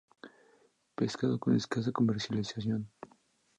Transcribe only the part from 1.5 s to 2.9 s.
escasa comercialización.